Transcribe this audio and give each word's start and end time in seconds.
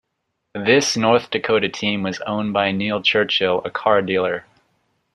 This 0.55 0.97
North 0.97 1.29
Dakota 1.29 1.69
team 1.69 2.01
was 2.01 2.21
owned 2.21 2.53
by 2.53 2.71
Neil 2.71 3.03
Churchill, 3.03 3.61
a 3.63 3.69
car 3.69 4.01
dealer. 4.01 4.47